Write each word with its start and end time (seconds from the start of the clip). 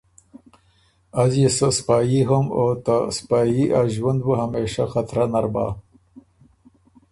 از 1.21 1.31
يې 1.39 1.49
سۀ 1.57 1.67
سپايي 1.77 2.19
هوم 2.29 2.47
او 2.57 2.65
ته 2.85 2.95
سپايي 3.17 3.63
ا 3.79 3.81
ݫوُند 3.93 4.19
بُو 4.25 4.33
همېشۀ 4.41 4.85
خطرۀ 4.91 5.25
نر 5.31 5.45
بَۀ۔ 5.53 5.65